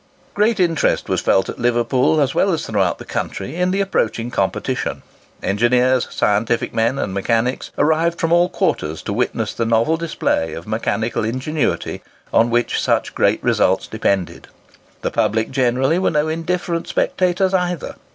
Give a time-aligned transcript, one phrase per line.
[0.33, 4.31] Great interest was felt at Liverpool, as well as throughout the country, in the approaching
[4.31, 5.03] competition.
[5.43, 10.65] Engineers, scientific men, and mechanics, arrived from all quarters to witness the novel display of
[10.65, 12.01] mechanical ingenuity
[12.33, 14.47] on which such great results depended.
[15.03, 17.93] The public generally were no indifferent spectators either.